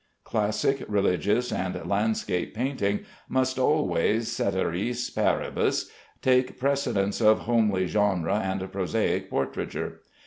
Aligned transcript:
Classic, 0.23 0.83
religious, 0.87 1.51
and 1.51 1.79
landscape 1.87 2.55
painting 2.55 3.01
must 3.29 3.59
always, 3.59 4.29
ceteris 4.29 5.11
paribus, 5.11 5.91
take 6.23 6.57
precedence 6.59 7.21
of 7.21 7.41
homely 7.41 7.85
genre 7.85 8.39
and 8.39 8.71
prosaic 8.71 9.29
portraiture. 9.29 10.01